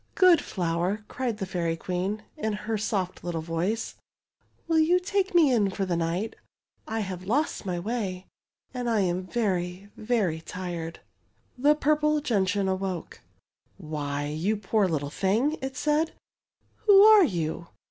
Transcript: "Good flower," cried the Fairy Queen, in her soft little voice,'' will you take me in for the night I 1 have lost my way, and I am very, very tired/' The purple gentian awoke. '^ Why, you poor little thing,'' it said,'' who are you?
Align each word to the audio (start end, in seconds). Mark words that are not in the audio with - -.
"Good 0.25 0.41
flower," 0.41 1.05
cried 1.07 1.37
the 1.37 1.45
Fairy 1.45 1.77
Queen, 1.77 2.23
in 2.35 2.53
her 2.53 2.75
soft 2.75 3.23
little 3.23 3.43
voice,'' 3.43 3.97
will 4.67 4.79
you 4.79 4.99
take 4.99 5.35
me 5.35 5.53
in 5.53 5.69
for 5.69 5.85
the 5.85 5.95
night 5.95 6.35
I 6.87 7.01
1 7.01 7.01
have 7.03 7.23
lost 7.25 7.67
my 7.67 7.77
way, 7.79 8.25
and 8.73 8.89
I 8.89 9.01
am 9.01 9.27
very, 9.27 9.89
very 9.95 10.41
tired/' 10.41 11.01
The 11.55 11.75
purple 11.75 12.19
gentian 12.19 12.67
awoke. 12.67 13.21
'^ 13.23 13.43
Why, 13.77 14.25
you 14.25 14.57
poor 14.57 14.87
little 14.87 15.11
thing,'' 15.11 15.59
it 15.61 15.77
said,'' 15.77 16.13
who 16.87 17.03
are 17.03 17.23
you? 17.23 17.67